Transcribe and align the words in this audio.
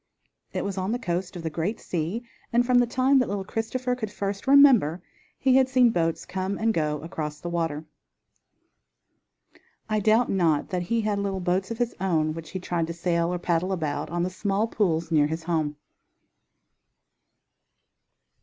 It 0.51 0.65
was 0.65 0.79
on 0.79 0.91
the 0.91 0.97
coast 0.97 1.35
of 1.35 1.43
the 1.43 1.51
great 1.51 1.79
sea, 1.79 2.23
and 2.51 2.65
from 2.65 2.79
the 2.79 2.87
time 2.87 3.19
that 3.19 3.29
little 3.29 3.43
Christopher 3.43 3.93
could 3.93 4.09
first 4.11 4.47
remember 4.47 5.03
he 5.37 5.57
had 5.57 5.69
seen 5.69 5.91
boats 5.91 6.25
come 6.25 6.57
and 6.57 6.73
go 6.73 7.03
across 7.03 7.39
the 7.39 7.51
water. 7.51 7.85
I 9.87 9.99
doubt 9.99 10.27
not 10.27 10.69
that 10.69 10.81
he 10.81 11.01
had 11.01 11.19
little 11.19 11.39
boats 11.39 11.69
of 11.69 11.77
his 11.77 11.93
own 12.01 12.33
which 12.33 12.49
he 12.49 12.59
tried 12.59 12.87
to 12.87 12.93
sail, 12.93 13.31
or 13.31 13.37
paddle 13.37 13.71
about 13.71 14.09
on 14.09 14.23
the 14.23 14.31
small 14.31 14.65
pools 14.65 15.11
near 15.11 15.27
his 15.27 15.43
home. 15.43 15.75